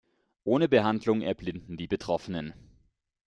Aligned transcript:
Ohne 0.45 0.67
Behandlung 0.67 1.21
erblinden 1.21 1.77
die 1.77 1.85
Betroffenen. 1.85 2.55